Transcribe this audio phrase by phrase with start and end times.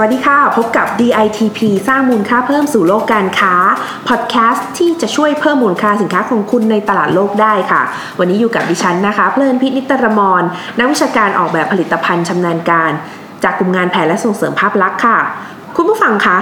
[0.00, 1.58] วัสดีค่ะ พบกับ DITP
[1.88, 3.54] สร้างมูลค่าเพิ่มสู่โลกการค้า
[4.08, 7.82] พอดแคสต์ที่จะช่วยเพิ่มมูลค่าสินค้าของคุณในตลาดโลกได้ค่ะ
[8.18, 10.42] วันนี้อยู่กับดิฉันนะคะ เพลินพินิตรมร
[10.78, 12.92] นักวิชาการออกแบบผลิตภัณฑ์ชำนาญการ
[13.42, 15.18] จากกลุ่มงานแผนและส่งเสริมภาพลักษณ์ค่ะ
[15.76, 16.36] คุณผู้ฟังคะ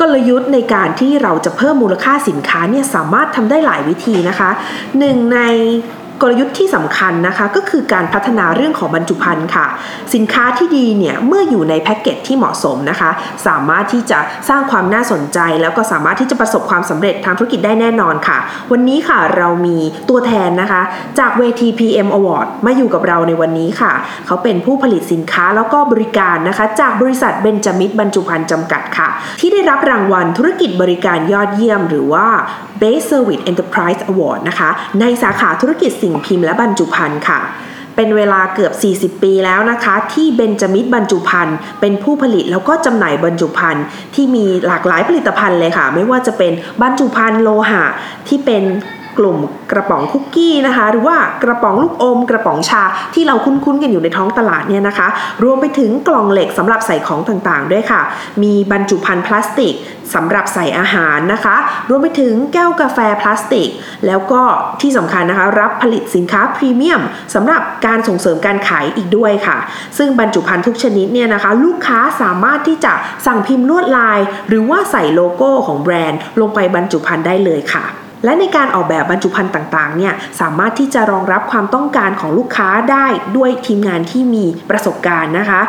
[0.00, 4.50] กลยุทธ์ในการที่เราจะเพิ่มมูลค่าสินค้าเนี่ยสามารถทำได้หลายวิธีนะคะ
[4.98, 5.38] หนึ่งใน
[6.22, 9.66] กลยุทธ์ที่สำคัญนะคะก็คือการพัฒนาเรื่องของบรรจุภัณฑ์ค่ะ
[10.14, 13.10] สินค้าที่ดีเนี่ยเมื่ออยู่ในแพ็กเกจที่เหมาะสมนะคะ
[13.46, 18.38] สามารถที่จะสร้างความน่าสนใจ แล้วก็สามารถที่จะประสบความสำเร็จทางธุรกิจได้แน่นอนค่ะ
[18.72, 19.76] วันนี้ค่ะเรามี
[20.08, 20.82] ตัวแทนนะคะ
[21.18, 23.92] จากเวที PM Award มาอยู่กับเราในวันนี้ค่ะ
[24.26, 29.08] เขาเป็นผู้ผลิตสินค้าแล้วก็บริการนะคะ จากบริษัทเบนจามิดบรรจุภัณฑ์จำกัดค่ะ
[29.40, 32.28] ที่ได้รับรางวัลธุรกิจบริการยอดเยี่ยม หรือว่า
[32.80, 34.70] Best Service Enterprise Award นะคะ
[35.00, 37.40] ในสาขาธุรกิจสิ่งพิมพ์และบรรจุภัณฑ์ค่ะ
[37.96, 38.72] เป็นเวลาเกือบ
[39.16, 46.52] 40 ปีแล้วนะคะ ที่เบนจามิดบรรจุภัณฑ์เป็นผู้ผลิตแล้วก็จำหน่ายบรรจุภัณฑ์ที่มีหลากหลายผลิตภัณฑ์เลยค่ะ ไม่ว่าจะเป็น
[46.82, 47.84] บรรจุภัณฑ์โลหะ
[48.28, 48.62] ที่เป็น
[49.18, 49.38] กลุ่ม
[49.72, 52.82] กระป๋องคุกกี้นะคะ หรือว่ากระป๋องลูกอม กระป๋องชา
[53.14, 55.08] ที่เราคุ้นๆกันอยู่ในท้องตลาดเนี่ยนะคะ
[55.44, 58.02] รวมไปถึงกล่องเหล็กสำหรับใส่ของต่างๆ ด้วยค่ะ
[58.42, 59.74] มีบรรจุภัณฑ์พลาสติก
[60.14, 61.56] สำหรับใส่อาหารนะคะ
[61.88, 63.68] รวมไปถึงแก้วกาแฟพลาสติก
[64.06, 64.42] แล้วก็
[64.80, 67.02] ที่สำคัญนะคะ รับผลิตสินค้าพรีเมียม
[67.34, 69.58] สำหรับการส่งเสริมการขายอีกด้วยค่ะ
[69.98, 72.92] ซึ่งบรรจุภัณฑ์ทุกชนิดเนี่ยนะคะ ลูกค้าสามารถที่จะ
[73.26, 74.18] สั่งพิมพ์ลวดลาย
[74.48, 77.84] หรือว่าใส่โลโก้ของแบรนด์ ลงไปบรรจุภัณฑ์ได้เลยค่ะ
[78.24, 83.06] และในการออกแบบบรรจุภัณฑ์ต่างๆเนี่ยสามารถที่จะรองรับความต้องการของลูกค้าได้
[83.36, 85.60] ด้วยทีมงานที่มีประสบการณ์นะคะ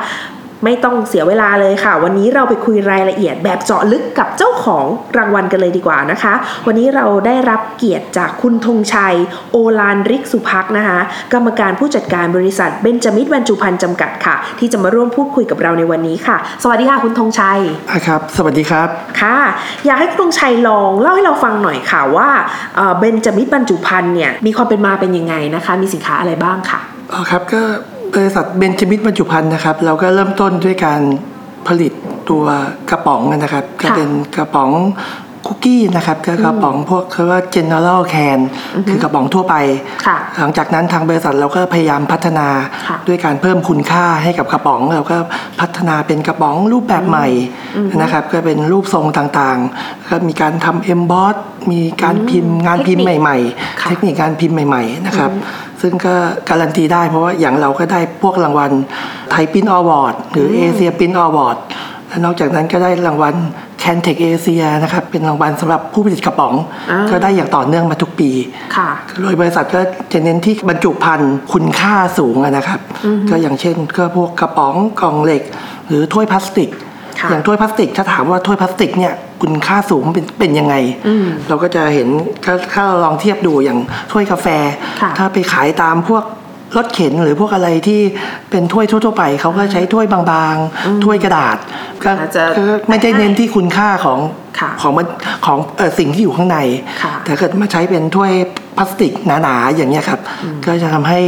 [0.63, 4.85] ไม่ต้องเสียเวลาเลยค่ะ วันนี้เราไปคุยรายละเอียดแบบเจาะลึกกับเจ้าของ
[5.17, 6.33] รางวัลกันเลยดีกว่านะคะ
[6.67, 9.15] วันนี้เราได้รับเกียรติจากคุณธงชัย
[9.51, 10.99] โอลานริกสุพักนะคะ
[11.33, 17.59] กรรมการผู้จัดการบริษัทเบนจามิดบรรจุภัณฑ์จำกัดค่ะ ที่จะมาร่วมพูดคุยกับเราในวันนี้ค่ะ สวัสดีค่ะคุณธงชัย
[17.91, 18.87] อะครับ สวัสดีครับ
[19.21, 19.37] ค่ะ
[19.85, 22.29] อยากให้คุณธงชัยลองเล่าให้เราฟังหน่อยค่ะว่า
[22.99, 26.79] เบนจามิดบรรจุภัณฑ์เนี่ยมีความเป็นมาเป็นยังไงนะคะ มีสินค้าอะไรบ้างค่ะ
[27.13, 27.61] อ๋อครับก็
[28.15, 31.01] บริษัทเบนจามิดบรรจุภัณฑ์นะครับ เราก็เริ่มต้นด้วยการ
[31.67, 31.93] ผลิต
[32.29, 32.45] ตัว
[32.89, 34.69] กระป๋องนะครับ ก็เป็นกระป๋อง
[35.47, 38.39] คุกกี้นะครับก็กระป๋องพวกเขาว่า general can
[38.87, 39.55] คือกระป๋องทั่วไป
[40.05, 42.47] ค่ะหลังจากนั้นทางบริษัทเราก็พยายามพัฒนา
[42.87, 45.17] ค่ะด้วยการเพิ่มคุณค่าให้กับกระป๋องเราก็
[45.59, 47.27] พัฒนาเป็นกระป๋องรูปแบบใหม่
[48.01, 51.35] นะครับก็เป็นรูปทรงต่างๆ ก็มีการทำ emboss
[51.71, 55.31] มีการพิมพ์งานพิมพ์ใหม่ๆค่ะเทคนิคการพิมพ์ใหม่ ๆ นะครับ
[55.83, 56.15] ซึ่งก็
[56.49, 58.71] การันตีได้เพราะว่าอย่างเราก็ได้พวกรางวัล
[59.31, 61.57] Thai Print Award หรือ Asia Print Award
[62.07, 63.35] และนอกจากนั้นก็ได้รางวัล
[63.79, 66.53] แคนเทคเอเชียนะครับเป็นรางวัลสำหรับผู้ผลิตกระป๋อง
[66.91, 68.29] อ่าก็ได้อย่างต่อเนื่องมาทุกปี
[68.75, 68.89] ค่ะ
[69.21, 69.81] โดยบริษัทก็
[70.13, 72.79] จะเน้นที่บรรจุภัณฑ์คุณค่าสูงอะนะครับ
[73.29, 75.43] ก็อย่างเช่นก็พวกกระป๋องกล่องเหล็ก
[75.87, 76.92] หรือถ้วยพลาสติกค่ะ
[77.29, 80.75] อย่างถ้วยพลาสติกถ้าถามว่าถ้วยพลาสติกเนี่ยคุณค่าสูงเป็นเป็นยังไง
[81.47, 82.07] เราก็จะเห็น
[82.43, 83.79] ถ้าถ้าเราลองเทียบดูอย่าง
[84.11, 84.47] ถ้วยกาแฟ
[85.01, 86.23] ค่ะถ้าไปขายตามพวก
[86.77, 88.01] รถเข็นหรือพวกอะไรที่
[88.49, 91.57] เป็นถ้วยทั่วๆไปเขาก็ใช้ถ้วยบางๆ ถ้วยกระดาษ
[92.03, 94.19] ก็อาจจะก็ไม่ได้เน้นที่คุณค่าของ
[94.59, 95.07] ค่ะของมัน
[95.45, 96.57] ของเอ่อสิ่งที่อยู่ข้างใน
[97.03, 98.31] ค่ะแต่เกิดมาใช้เป็นถ้วย
[98.77, 100.19] พลาสติกหนาๆอย่างเงี้ยครับ
[100.65, 101.19] ก็จะทำให้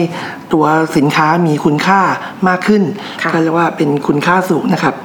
[0.53, 0.65] ตัว
[0.97, 1.99] สินค้ามีคุณค่า
[2.47, 2.83] มากขึ้น
[3.23, 4.95] ค่ะก็เรียกว่าเป็นคุณค่าสูงนะครับ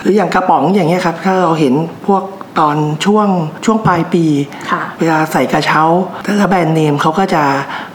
[0.00, 1.74] หรืออย่างกระป๋องอย่างเงี้ยครับ ถ้าเราเห็น
[2.06, 2.22] พวก
[2.60, 3.28] ตอนช่วง
[3.64, 4.24] ช่วงปลายปี
[4.70, 5.82] ค่ะเวลาใส่กระเช้า
[6.24, 7.42] แต่ละแบรนด์เนมเขาก็จะ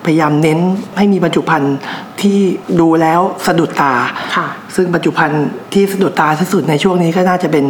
[0.06, 0.60] พยายามเน้น
[0.98, 1.78] ให้มีบรรจุภัณฑ์
[2.22, 2.38] ที่
[2.80, 3.94] ดูแล้วสะดุดตา
[4.36, 7.66] ค่ะซึ่งบรรจุภัณฑ์ที่สะดุดตาที่สุดในช่วงนี้ก็น่าจะเป็น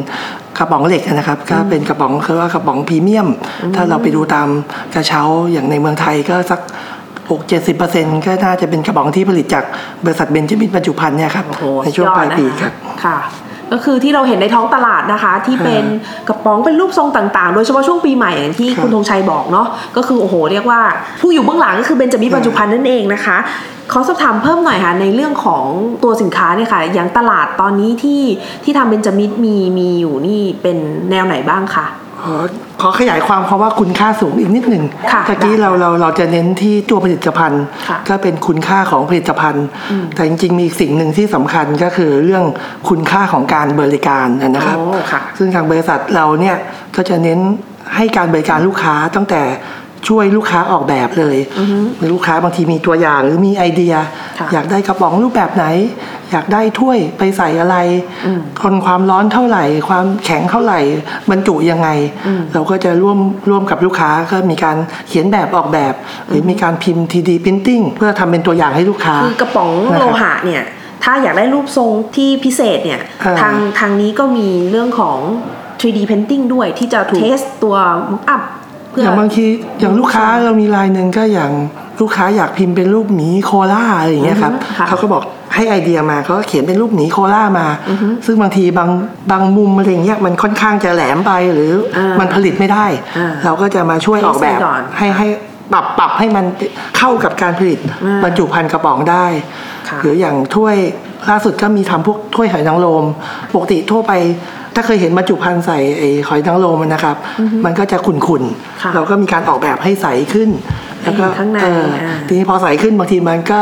[0.57, 3.27] กระป๋องเหล็กนะครับก็เป็นกระป๋องคือว่ากระป๋องพรีเมียม
[3.75, 4.47] ถ้าเราไปดูตาม
[4.95, 5.21] กระเช้า
[5.51, 6.61] อย่างในเมืองไทยก็สัก
[7.29, 9.65] 6 70เปอร์เซ็นก็น่าจะเป็นกระป๋องที่ผลิตจาก
[10.05, 12.73] บริษัทเบนจามินบรรจุภัณฑ์เนี่ยครับโอ้โหในช่วงปลายปียอดนะะครับ
[13.03, 13.17] ค่ะ
[13.71, 15.83] ก็คือที่เราเห็นในท้องตลาดนะคะ ที่เป็น
[16.27, 19.67] กระป๋องเป็นรูปทรงต่างๆ โดยเฉพาะช่วงปีใหม่อย่างที่ครับคุณธงชัยบอกเนาะ
[19.97, 20.81] ก็คือโอ้โหเรียกว่า
[21.21, 23.37] ผู้อยู่เบื้องหลังก็คือเบนจามินบรรจุภัณฑ์นั่นเองนะคะ
[23.91, 25.65] ขอสอบถามเพิ่มหน่อยค่ะในเรื่องของ
[26.03, 28.21] ตัวสินค้าเนี่ยค่ะ อย่างตลาดตอนนี้ที่
[28.63, 30.77] ที่ทำเบนจามินมีมีอยู่นี่เป็น
[31.09, 31.85] แนวไหนบ้างคะ
[32.25, 32.37] ขอ
[32.81, 39.65] ขอขยายความเพราะว่าคุณค่าสูงอีกนิดหนึ่งค่ะตะกี้ได้เราเราเราจะเน้นที่ตัวผลิตภัณฑ์ค่ะก็เป็นคุณค่าของผลิตภัณฑ์
[40.15, 42.43] แต่จริงๆมีอีกสิ่งหนึ่งที่สำคัญก็คือเรื่อง
[42.89, 46.57] คุณค่าของการบริการนะครับโอ้ค่ะซึ่งทางบริษัทเราเนี่ย
[46.95, 47.39] ก็จะเน้น
[47.95, 49.41] ให้การบริการลูกค้าตั้งแต่
[50.07, 51.37] ช่วยลูกค้าออกแบบเลย
[51.97, 53.95] หรือลูกค้าบางทีมีตัวอย่างหรือมีไอเดีย
[54.39, 55.65] ค่ะอยากได้กระป๋องรูปแบบไหน
[56.31, 57.75] อยากได้ถ้วยไปใส่อะไร
[58.25, 60.79] อืมทนความร้อนเท่าไหร่ ความแข็งเท่าไหร่
[61.29, 61.89] บรรจุยังไง
[62.27, 63.19] อืมเราก็จะร่วม
[63.49, 64.77] ร่วมกับลูกค้าก็มีการ
[65.07, 65.93] เขียนแบบออกแบบ
[66.27, 70.63] หรือมีการพิมพ์ 3D Printing เพื่อทำเป็นตัวอย่างให้ลูกค้าคือกระป๋องนะครับโลหะเนี่ย
[71.03, 75.19] ถ้าอยากได้รูปทรงที่พิเศษเนี่ยเออทางทางนี้ก็มีเรื่องของ
[75.81, 77.75] 3D Painting ด้วยที่จะถูกเทสตัว
[78.11, 78.41] มุกอัพ
[78.93, 79.45] เพื่ออย่างบางที
[79.79, 81.51] อย่างลูกค้าเรามีลายหนึ่งก็อย่าง
[82.01, 85.23] ลูกค้าอยากพิมพ์เป็นรูปหมีโคล่าอะไรอย่างเงี้ยครับอือฮึค่ะเขาก็บอก
[85.55, 88.89] ให้ไอเดียมาเขาก็เขียนเป็นรูปหมีโคล่ามาอือฮึซึ่งบางทีบาง
[89.31, 92.85] บางมุมอะไรอย่างเงี้ยมันค่อนข้างจะแหลมไปหรืออามัมันผลิตไม่ได้
[93.17, 95.27] อ่าเราก็จะมาช่วยออกแบบเทสไปก่อนให้ให้
[95.73, 96.45] ปรับปรับให้มัน
[96.97, 99.25] เข้ากับการผลิตอ่าบรรจุภัณฑ์กระป๋องได้
[99.89, 100.75] ค่ะหรืออย่างถ้วย
[101.29, 103.05] ล่าสุดก็มีทำพวกถ้วยหอยนางรม
[103.53, 104.11] ปกติทั่วไป
[104.75, 107.15] ถ้าเคยเห็นบรรจุภัณฑ์ใส่ไอ้หอยนางรมอะนะครับ
[107.65, 108.43] มันก็จะขุ่น
[108.81, 110.49] ค่ะๆเราก็มีการออกแบบให้ใสขึ้น
[111.03, 113.59] แล้วก็ให้เห็นข้างในเอออ่าทีนี้พอใสขึ้นบางทีมันก็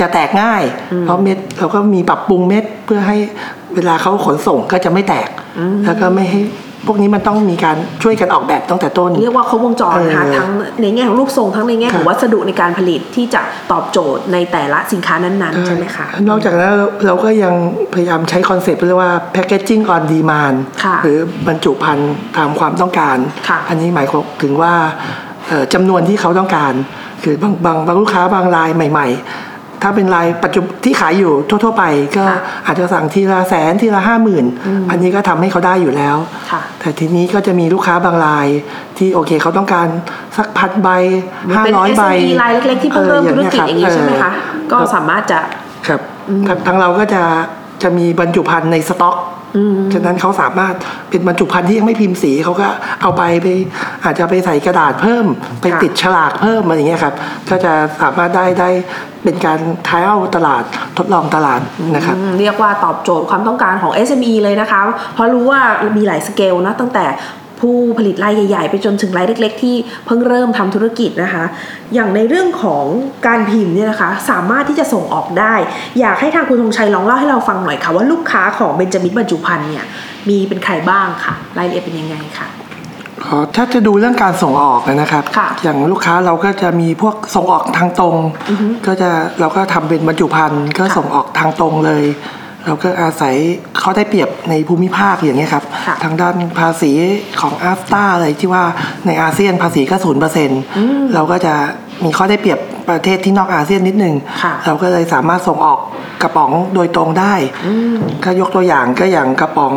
[0.00, 0.62] จะแตกง่าย
[1.04, 3.16] เพราะเม็ดเราก็มีปรับปรุงเม็ดเพื่อให้
[3.74, 5.28] เวลาเขาขนส่งก็จะไม่แตก
[5.84, 6.40] แล้วก็ไม่ให้
[6.86, 10.50] พวกนี้มันต้องมีการช่วยกันออกแบบตั้งแต่ต้น เรียกว่าครบวงจรนะคะเออทั้ง
[10.82, 13.42] ในแง่ของรูปทรงทั้งในแง่ของค่ะวัสดุในการผลิตที่จะ
[13.72, 16.72] ตอบโจทย์ในแต่ละสินค้านั้นๆ ใช่ไหมคะ นอกจากนั้น
[17.06, 17.54] เราก็ยัง
[17.94, 23.16] พยายามใช้ concept เรียกว่า packaging on demand ค่ะหรือบรรจุภัณฑ์ตามความต้องการ
[23.48, 24.72] ค่ะอันนี้หมายความถึงว่า
[25.48, 26.72] เอ่อจำนวนที่เขาต้องการ
[27.22, 29.47] คือบางบางบางลูกค้าบางรายใหม่ ๆ
[29.82, 31.84] ถ้าเป็นรายปัจจุบันที่ขายอยู่ทั่ว ๆ ไป
[32.16, 34.44] ก็ค่ะอาจจะสั่งทีละแสนทีละห้าหมื่น
[34.90, 36.16] อันนี้ก็ทำให้เขาได้อยู่แล้ว
[36.50, 38.46] ค่ะแต่ทีนี้ก็จะมีลูกค้าบางราย
[38.98, 39.88] ที่โอเคเขาต้องการ
[40.36, 40.88] สักพันใบ
[41.48, 44.30] มันห้าเป็นร้อยใบ SME รายเล็กๆที่เพิ่งเริ่มธุรกิจอย่างนี้ใช่ไหมคะ
[44.72, 45.40] ก็สามารถจะ
[45.86, 46.00] ครับ
[46.46, 47.22] ทางทางเราก็จะ
[47.82, 49.16] จะมีบรรจุภัณฑ์ในสต็อก
[49.47, 49.47] อืม
[49.94, 50.74] ฉะนั้นเขาสามารถ
[51.10, 52.68] เป็นบรรจุภัณฑ์ที่ยังไม่พิมพ์สีเขาก็
[53.02, 53.46] เอาไปไป
[54.04, 55.24] อาจจะไปใส่กระดาษเพิ่ม
[55.60, 57.14] ไปค่ะติดฉลากเพิ่มอะไรอย่างเงี้ยครับ
[57.50, 57.72] ก็จะ
[58.02, 58.70] สามารถได้ได้
[59.24, 59.58] เป็นการ
[59.88, 60.62] ทายเอาตลาด
[60.98, 61.60] ทดลองตลาด
[61.94, 64.80] นะครับอืมเรียกว่าตอบโจทย์ความต้องการของ SME เลยนะคะ
[65.14, 65.60] เพราะรู้ว่า
[65.96, 67.04] มีหลายสเกลนะตั้งแต่
[67.60, 69.76] ผู้ผลิตรายใหญ่ๆ ไปจนถึงรายเล็ก ๆ ที่
[70.06, 71.44] เพิ่งเริ่มทำธุรกิจนะคะ
[71.94, 72.84] อย่างในเรื่องของ
[73.26, 75.54] การพิมพ์เนี่ยนะคะสามารถที่จะส่งออกได้
[76.00, 79.84] อยากให้ทางคุณธงชัยลองเล่าให้เราฟังหน่อยค่ะว่าลูกค้าของเบนจามินบรรจุภัณฑ์เนี่ย
[80.28, 82.48] มีเป็นใครบ้างค่ะ รายละเอียดเป็นยังไงค่ะ
[83.24, 88.16] อ๋อถ้าจะดูเรื่องการส่งออกนะครับค่ะอย่างลูกค้าเราก็จะมีพวกส่งออกทางตรง
[88.86, 89.10] ก็จะ
[89.40, 92.04] เราก็ทำเป็นบรรจุภัณฑ์ก็ค่ะส่งออกทางตรงเลย
[92.68, 93.34] เราก็อาศัย
[93.78, 96.92] เขาได้เปรียบในภูมิภาคอย่างเงี้ยครับค่ะทางด้านภาษี
[97.40, 98.64] ของอาฟตาอะไรที่ว่า
[99.06, 100.60] ในอาเซียนภาษีก็ศูนย์เปอร์เซ็นต์
[101.14, 101.54] เราก็จะ
[102.04, 105.78] มีข้อได้เปรียบประเทศที่นอกอาเซียนนิดนึงค่ะเราก็เลยสามารถส่งออก
[106.22, 107.34] กระป๋องโดยตรงได้
[108.24, 109.74] ก็ยกตัวอย่างก็อย่างกระป๋อง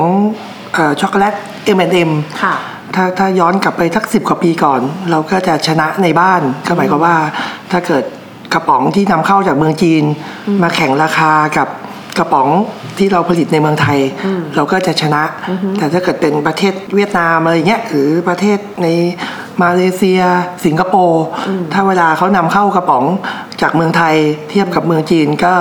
[0.73, 1.33] เอ่อช็อกโกแลต
[1.77, 2.11] M&M
[2.43, 2.53] ค่ะ
[2.95, 7.15] ถ้าถ้าย้อนกลับไปทักสิบกว่าปีก่อน เราก็จะชนะในบ้านก็หมายความว่า
[7.71, 8.03] ถ้าเกิด
[8.53, 10.03] กระป๋องที่นำเข้าจากเมืองจีน
[10.63, 11.67] มาแข่งราคากับ
[12.17, 12.49] กระป๋อง
[12.97, 13.99] ที่เราผลิตในเมืองไทย
[14.55, 15.23] เราก็จะชนะ
[15.77, 18.87] แต่ถ้าเกิดเป็นประเทศเวียดนามอะไรเงี้ยหรือประเทศใน
[19.61, 20.21] มาเลเซีย
[20.65, 21.25] สิงคโปร์
[21.73, 23.05] ถ้าเวลาเขานำเข้ากระป๋อง
[23.61, 24.15] จากเมืองไทย
[24.49, 25.53] เทียบกับเมืองจีนก็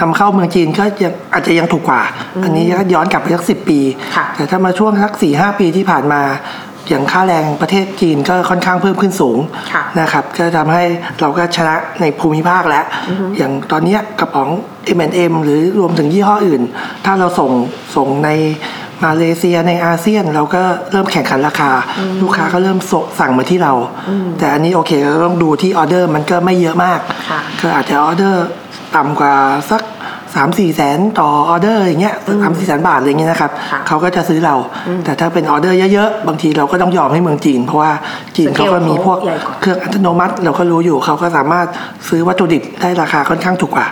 [0.00, 2.02] นำเข้าเมืองจีนก็ยังอาจจะยังถูกกว่า
[2.44, 3.80] อันนี้ก็ย้อนกลับไปสักสิบปี
[4.16, 6.22] ค่ะแต่ถ้ามาช่วงสักสี่ห้าปีที่ผ่านมา
[6.88, 9.38] อย่างค่าแรงประเทศจีนก็ค่อนข้างเพิ่มขึ้นสูง
[9.72, 10.84] ค่ะนะครับก็ทำให้
[11.20, 12.84] เราก็ชนะในภูมิภาคแล้ว
[13.36, 14.50] อย่างตอนเนี้ยกระป๋อง
[14.96, 16.62] M&M หรือรวมถึงยี่ห้ออื่น
[17.04, 17.50] ถ้าเราส่ง
[17.96, 18.30] ส่งใน
[19.04, 21.70] มาเลเซียในอาเซียนเราก็เริ่มแข่งขันราคา
[22.22, 23.72] ลูกค้าก็เริ่มสสั่งมาที่เรา
[24.38, 28.44] แต่อันนี้โอเคเราต้องดูที่ออเดอร์มันก็ไม่เยอะมากค่ะก็อาจจะออเดอร์
[28.96, 29.34] ต่ำกว่า
[29.70, 29.82] สัก
[30.34, 34.54] สามสี่แสนต่อออเดอร์อย่างเงี้ยสามสี่แสนบาทอะไรเงี้ยนะครับค่ะเขาก็จะซื้อเรา
[35.04, 37.92] แต่ถ้าเป็นออเดอร์เยอะๆ บางทีเราก็ต้องยอมให้เมืองจีน เพราะว่า
[38.36, 41.66] จีนเขาก็มีพวกใหญ่กว่าเครื่องอัตโนมัติเราก็รู้อยู่เขาก็สามารถ
[42.08, 43.86] ซื้อวัตถุดิบได้ราคาค่อนข้างถูกกว่า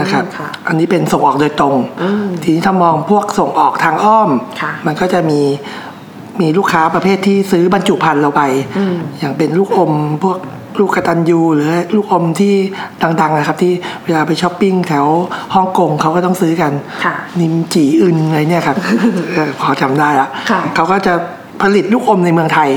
[0.00, 1.74] นะครับค่ะอันนี้เป็นส่งออกโดยตรง
[2.42, 5.40] ทีนี้ถ้ามองพวกส่งออกทางอ้อมค่ะมันก็จะมี
[6.40, 8.42] มีลูกค้าประเภทที่ซื้อบรรจุภัณฑ์เราไป
[9.18, 9.92] อย่างเป็นลูกอม
[10.24, 10.36] พวก
[10.78, 12.54] ลูกกระตันยูหรือลูกอมที่
[13.20, 13.72] ดังๆนะครับ ที่
[14.04, 15.06] เวลาไปช้อปปิ้งแถว
[15.54, 16.72] ฮ่องกงเขาก็ต้องซื้อกัน
[17.04, 18.76] ค่ะนิมจีอึนอะไรเนี่ยครับ
[19.34, 21.14] เออพอจำได้ละค่ะเขาก็จะ
[21.62, 22.70] ผลิตลูกอมในเมืองไทย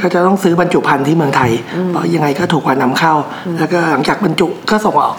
[0.00, 1.50] ก็จะต้องซื้อบรรจุภัณฑ์ที่เมืองไทย
[1.90, 3.14] เพราะยังไงก็ถูกกว่านำเข้า
[3.58, 5.16] แล้วก็หลังจากบรรจุก็ส่งออก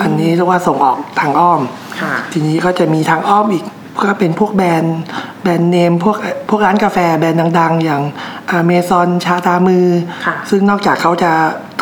[0.00, 1.60] อันนี้เรียกว่าส่งออกทางอ้อม
[2.00, 3.64] ค่ะทีนี้ก็จะมีทางอ้อมอีก
[4.02, 4.98] ก็เป็นพวกแบรนด์
[5.42, 6.16] แบรนด์เนมพวก
[6.48, 8.02] พวกร้านกาแฟแบรนด์ดัง ๆ อย่าง
[8.50, 9.86] อเมซอนชาตามือ
[10.26, 11.30] ค่ะซึ่งนอกจากเขาจะ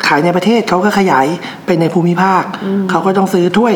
[0.09, 1.27] ขายในประเทศเขาก็ขยาย
[1.67, 2.43] ไปในภูมิภาค
[2.91, 3.75] เขาก็ต้องซื้อถ้วย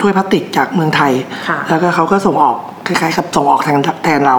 [0.00, 1.12] ถ้วยพลาสติกจากเมืองไทย
[1.48, 4.36] ค่ะแล้วก็เขาก็ส่งออกคล้ายๆกับส่งออกแทนแทนเรา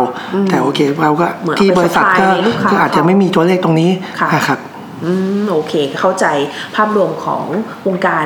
[0.49, 4.59] แต่โอเคเราก็เหมือนที่เอาไปบริษัทก็ supply ให้ลูกค้าก็อาจจะไม่มีตัวเลขตรงนี้ค่ะนะครับ
[5.03, 5.11] อื
[5.41, 6.25] มโอเคเข้าใจ
[6.75, 7.45] ภาพรวมของ
[7.87, 8.25] วงการ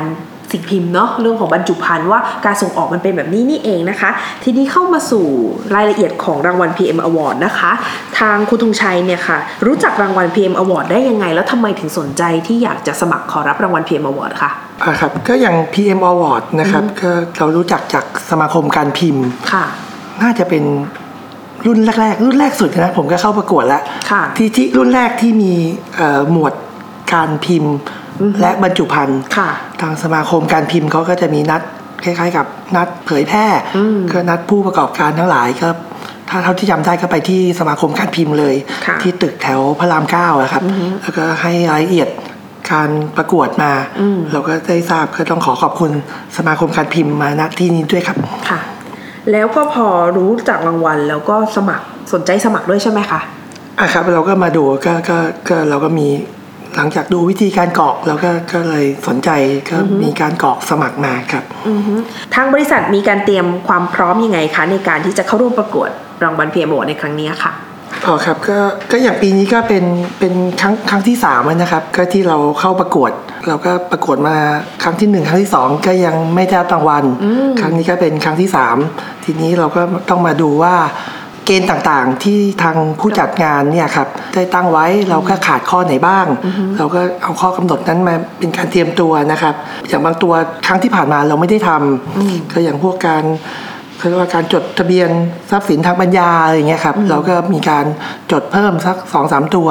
[0.52, 4.10] สิ่งพิมพ์เนาะเรื่องของบรรจุภัณฑ์ว่าการส่งออกมันเป็นแบบนี้นี่เองนะคะ
[4.44, 5.26] ทีนี้เข้ามาสู่
[5.76, 7.72] รายละเอียดของรางวัล PM Award นะคะ
[8.20, 14.52] ทางคุณธงชัยเนี่ยค่ะ รู้จักรางวัล PM Award ได้ยังไง แล้วทำไมถึงสนใจที่อยากจะสมัครขอรับรางวัล PM Award คะ
[14.84, 19.66] อ่าครับก็อย่าง PM Award นะครับก็เรารู้จักจากสมาคมการพิมพ์ค่ะ
[20.22, 20.64] น่าจะเป็น
[21.66, 25.54] รุ่นแรกๆ รุ่นแรกสุดนะผมก็เข้าประกวดแล้วค่ะที่ที่รุ่นแรกที่มี
[26.32, 26.54] หมวด
[27.14, 27.74] การพิมพ์
[28.42, 29.50] และบรรจุภัณฑ์ค่ะ
[29.82, 31.62] ทางสมาคมการพิมพ์เขาก็จะมีนัด
[32.04, 32.46] คล้ายๆ กับ
[32.76, 33.46] นัดเผยแพร่
[33.78, 35.70] อืมก็นัดผู้ประกอบการทั้งหลายก็
[36.30, 38.56] ถ้าเท่าที่จำได้ก็ไปที่สมาคมการพิมพ์เลย
[38.88, 40.64] ค่ะที่ตึกแถวพระรามเก้าอะครับ
[41.02, 42.10] แล้วก็ให้รายละเอียด
[42.72, 43.72] การประกวดมา
[44.02, 45.92] อืมเราก็ได้ทราบก็ต้องขอขอบคุณ
[46.38, 48.18] สมาคมการพิมพ์มาณที่นี้ด้วยครับ
[48.50, 48.60] ค่ะ
[49.32, 53.20] แล้วก็พอรู้จากรางวัลแล้วก็สมัครสนใจสมัครด้วยใช่ไหมคะ
[53.80, 55.18] อะครับเราก็มาดูก็ก็
[55.50, 56.08] ก็เราก็มี
[56.78, 59.30] หลังจากดูวิธีการกรอกเราก็ก็เลยสนใจ
[59.70, 61.94] ก็มีการกรอกสมัครมาครับอือฮึ
[62.36, 65.90] ทางบริษัทมีการเตรียมความพร้อมยังไงคะในการที่จะเข้าร่วมประกวด
[66.24, 67.54] รางวัล PM Award ในครั้งนี้ค่ะ
[68.06, 68.58] อ๋อครับก็
[68.92, 69.86] ก็อย่างปีนี้ก็เป็น
[70.20, 73.12] เป็นครั้งครั้งที่สามแล้วนะครับ ก็ที่เราเข้าประกวด
[73.48, 74.38] เราก็ประกวดมา
[74.84, 77.04] ครั้งที่หนึ่งครั้งที่สองก็ยังไม่ได้รับรางวัล
[77.60, 78.78] ครั้งนี้ก็เป็นครั้งที่สาม
[79.26, 80.76] ทีนี้เราก็ต้องมาดูว่า
[81.48, 86.26] เกณฑ์ต่างๆ ที่ทางผู้จัดงานเนี่ยครับได้ตั้งไว้เราก็ขาดข้อไหนบ้าง
[86.78, 89.54] เราก็เอาข้อกำหนดนั้นมาเป็นการเตรียมตัวนะครับ
[89.88, 90.34] อย่างบางตัว
[90.66, 93.24] ครั้งที่ผ่านมาเราไม่ได้ทำก็อย่างพวกการ
[93.98, 95.10] เขาเรียกว่าการจดทะเบียน
[95.50, 97.86] ทรัพย์สินทางปัญญาอะไรอย่างเงี้ยครับเราก็มีการ
[98.32, 99.70] จดเพิ่มสักสองสามตัว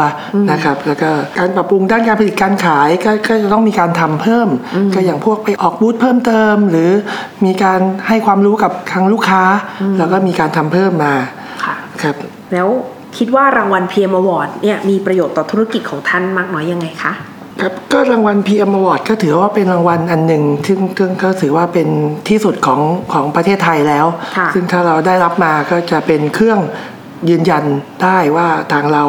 [0.51, 4.49] นะครับ แล้วก็การปรับปรุงด้านการผลิตการขายก็ก็จะต้องมีการทำเพิ่ม
[4.95, 6.91] ก็อย่างพวกไปออกบูธเพิ่มเติม หรือ
[7.45, 9.43] มีการให้ความรู้กับทางลูกค้า
[9.99, 11.15] แล้วก็มีการทำเพิ่มมา
[12.03, 12.17] ค่ะครับ
[12.53, 12.69] แล้ว
[13.19, 17.13] คิดว่ารางวัล PM Award เนี่ยมีประโยชน์ต่อธุรกิจของท่านมากน้อยยังไงคะ
[17.61, 21.89] ครับก็รางวัล PM Award ก็ถือว่าเป็นรางวัลอันหนึ่งซึ่งซึ่งก็ถือว่าเป็น
[22.29, 22.81] ที่สุดของ
[23.13, 26.59] ของประเทศไทยแล้วค่ะซึ่งถ้าเราได้รับมาก็จะเป็นเครื่อง
[27.31, 27.65] ยืนยัน
[28.03, 29.05] ได้ว่าทางเรา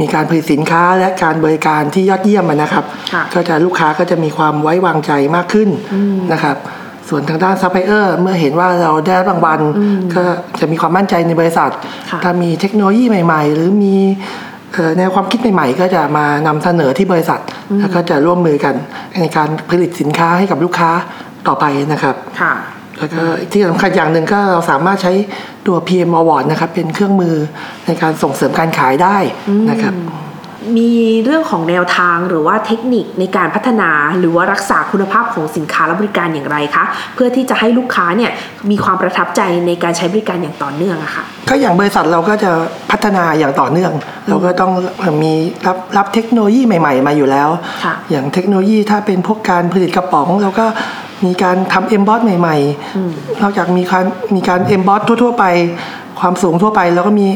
[0.00, 5.68] มีการผลิตสินค้าและการบริการที่ยอดเยี่ยมอะนะครับค่ะก็จะลูกค้าก็จะมีความไว้วางใจมากขึ้น
[6.32, 6.56] นะครับ
[7.08, 9.60] ส่วนทางด้านซัพพลายเออร์เมื่อเห็นว่าเราได้รับรางวัล
[10.14, 10.22] ก็
[10.60, 11.70] จะมีความมั่นใจในบริษัท
[12.10, 13.96] ค่ะถ้ามีเทคโนโลยีใหม่ ๆ หรือมี
[14.72, 17.40] เอ่อแนวความคิดใหม่ๆ ก็จะมานำเสนอที่บริษัท
[17.80, 18.74] แล้วก็จะร่วมมือกัน
[19.20, 20.90] ในการผลิตสินค้าให้กับลูกค้า
[21.48, 22.54] ต่อไปนะครับค่ะ
[22.98, 23.22] แล้วก็
[23.52, 25.12] ที่สำคัญอย่างหนึ่งก็เราสามารถใช้
[25.66, 27.34] ตัว PM Award นะครับเป็นเครื่องมือ
[27.86, 29.16] ในการส่งเสริมการขายได้
[29.70, 29.94] นะครับ
[30.76, 30.90] มี
[31.24, 36.84] เรื่องของแนวทางหรือว่าเทคนิคในการพัฒนาหรือว่ารักษาคุณภาพของสินค้าและบริการอย่างไรคะ
[37.14, 38.30] เพื่อที่จะให้ลูกค้าเนี่ย
[38.70, 42.50] มีความประทับใจในการใช้บริการอย่างต่อเนื่องอะค่ะก็อย่างบริษัทเราก็จะ
[42.90, 43.92] พัฒนาอย่างต่อเนื่อง
[44.28, 44.72] เราก็ต้อง
[45.22, 45.32] มี
[45.66, 47.48] รับรับเทคโนโลยีใหม่ ๆ มาอยู่แล้ว
[47.84, 50.66] ค่ะอย่างเทคโนโลยีถ้าเป็นพวกการผลิตกระป๋องเราก็
[51.26, 55.44] มีการทำเอ็มบอสใหม่ๆนอกจากมีการมีการเอ็มบอสทั่ว ๆ ไป
[56.20, 57.26] ความสูงทั่วไปแล้วก็มี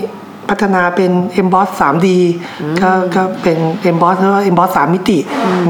[0.53, 1.13] พัฒนาเป็น
[1.47, 2.07] m b o s 3D
[2.83, 3.59] ก็ก็เป็น
[3.95, 5.19] m b o s หรือว่า m b o s 3มิติ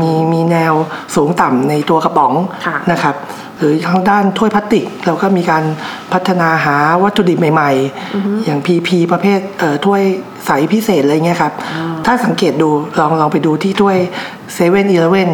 [0.01, 0.73] มีมีแนว
[1.15, 2.33] สูงต่ำในตัวกระป๋อง
[2.67, 3.15] ค่ะนะครับ
[3.59, 5.65] หรือทางด้านถ้วยพลาสติก เราก็มีการ
[6.13, 7.71] พัฒนาหาวัตถุดิบใหม่
[8.09, 10.03] ๆ อย่าง PP ประเภทเอ่อถ้วย
[10.47, 11.53] ใสพิเศษอะไรเงี้ยครับ
[12.07, 13.99] ถ้าสังเกตดูลองลองไปดูที่ถ้วย
[14.55, 15.31] เซเว่นอีเลเว่น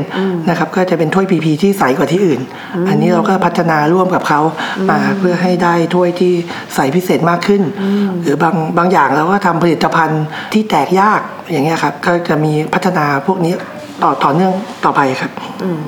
[0.48, 2.40] นะครับก็จะเป็นถ้วย PP ที่ใสกว่าที่อื่น
[2.88, 4.40] อันนี้เราก็พัฒนาร่วมกับเขา
[4.90, 6.32] มาเพื่อให้ได้ถ้วยที่
[6.74, 7.62] ใสพิเศษมากขึ้น
[8.22, 13.52] หรือบางบางอย่างเราก็ทำผลิตภัณฑ์ที่แตกยากอย่างเงี้ยครับก็จะมีพัฒนาพวกนี้
[14.02, 14.52] ต่อต่อเนื่อง
[14.84, 15.30] ต่อไปครับ
[15.62, 15.80] อืม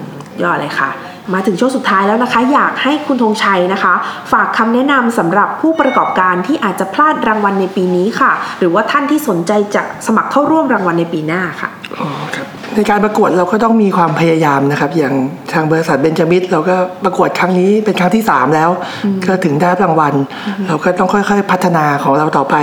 [0.42, 0.90] ยอดเลยค่ะ
[1.34, 3.94] มาถึงช่วงสุดท้ายแล้วนะคะ อยากให้คุณธงชัยนะคะ
[4.32, 12.46] ฝากคำแนะนำสำหรับผู้ประกอบการที่อาจจะพลาดรางวัลในปีนี้ค่ะ หรือว่าท่านที่สนใจจะสมัครเข้าร่วมรางวัลในปีหน้าค่ะอ๋อครับ
[12.76, 15.14] ในการประกวดเราก็ต้องมีความพยายามนะครับ อย่าง
[15.52, 18.70] ทางบริษัทเบนจามิดเราก็ประกวดครั้งนี้เป็นครั้งที่ 3 แล้ว
[19.26, 20.14] ก็ถึงได้รางวัล
[20.68, 22.56] เราก็ต้องค่อย ๆ พัฒนาของเราต่อไป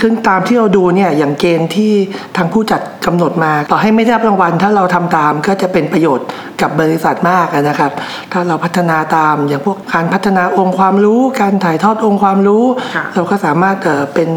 [0.00, 1.92] ซึ่งตามที่เราดูเนี่ยอย่างเกณฑ์ที่
[2.36, 6.26] ทางผู้จัดกำหนดมา ต่อให้ไม่ได้รับรางวัล ถ้าเราทำตามก็จะเป็นประโยชน์
[6.60, 7.92] กับบริษัทมากนะครับ
[8.32, 12.64] ถ้าเราพัฒนาตามอย่างพวกการพัฒนาองค์ความรู้ การถ่ายทอดองค์ความรู้
[12.94, 14.28] ค่ะเราก็สามารถเอ่อเป็น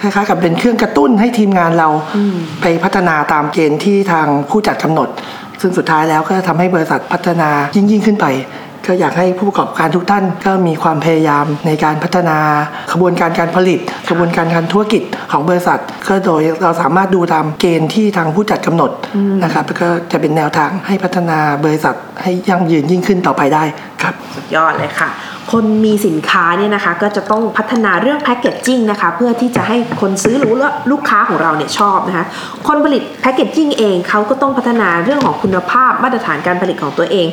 [0.00, 1.88] คล้ายๆ กับเป็นเครื่องกระตุ้นให้ทีมงานเรา
[2.62, 5.08] ไปพัฒนาตามเกณฑ์ที่ทางผู้จัดกำหนด
[5.60, 8.26] ซึ่งสุดท้ายแล้วก็ทำให้บริษัทพัฒนายิ่งยิ่งขึ้นไป
[8.86, 12.38] ก็อยากให้ผู้ประกอบการทุกท่าน ก็มีความพยายามในการพัฒนา
[12.92, 18.90] ขบวนการการผลิตขบวนการการธุรกิจของบริษัท ก็โดยเราสามารถดูตามเกณฑ์ที่ทางผู้จัดกำหนด
[19.44, 23.64] นะครับแล้วก็จะเป็นแนวทางให้พัฒนาบริษัทให้ยั่งยืนยิ่งขึ้นต่อไปได้
[24.02, 25.10] ครับสุดยอดเลยค่ะ
[25.52, 32.24] คนมีสินค้าเนี่ยนะคะก็จะต้องพัฒนาเรื่องแพคเกจจิ้งนะคะเพื่อที่จะให้คนซื้อหรือว่าลูกค้าของเราเนี่ยชอบนะคะ
[32.66, 37.26] คนผลิตแพคเกจจิ้งเองเขาก็ต้องพัฒนาเรื่องของคุณภาพมาตรฐานการผลิตของตัวเอง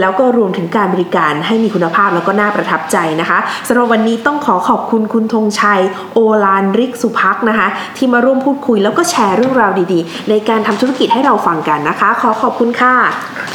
[0.00, 5.80] แล้วก็รวมถึงการบริการให้มีคุณภาพแล้วก็น่าประทับใจนะคะสำหรับวันนี้ต้องขอขอบคุณคุณธงชัย
[6.14, 12.94] โอลานริกสุพักนะคะ ที่มาร่วมพูดคุยแล้วก็แชร์เรื่องราวดีๆ ในการทำธุรกิจให้เราฟังกันนะคะ ขอขอบคุณค่ะ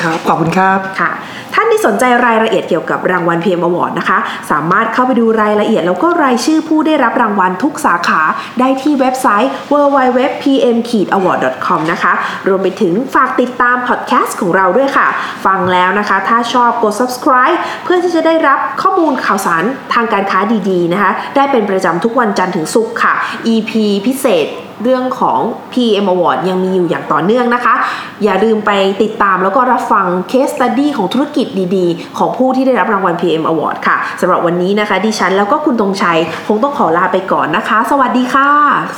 [0.02, 1.12] ครับขอบคุณครับค่ะ
[1.54, 4.18] ท่านที่สนใจรายละเอียดเกี่ยวกับรางวัล PM Award นะคะ
[4.52, 8.22] สามารถเข้าไปดูรายละเอียด แล้วก็รายชื่อผู้ได้รับรางวัลทุกสาขา
[8.60, 12.14] ได้ที่เว็บไซต์ www.pm-award.com นะคะ
[12.48, 15.08] รวมไปถึงฝากติดตามพอดแคสต์ของเราด้วยค่ะ
[15.46, 23.14] ฟังแล้วนะคะ ถ้าชอบกด subscribe เพื่อที่จะได้รับข้อมูลข่าวสารทางการค้าดีๆนะคะ ได้เป็นประจำทุกวันจันทร์ถึงศุกร์ค่ะ
[23.54, 23.72] EP
[24.06, 24.48] พิเศษ
[24.84, 25.40] เรื่องของ
[25.74, 27.76] PM Award ยังมีอยู่อย่างต่อเนื่องนะคะ
[28.24, 28.72] อย่าลืมไป
[29.04, 38.50] ติดตามแล้วก็รับฟัง Case Study ของธุรกิจดีๆ ของผู้ที่ได้รับรางวัล PM Award ค่ะสำหรับวันนี้นะคะ ดิฉันแล้วก็คุณตรงชัย คงต้องขอลาไปก่อนนะคะ สวัสดีค่ะ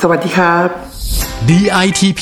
[0.02, 0.68] สวัสดีครับ
[1.50, 2.22] DITP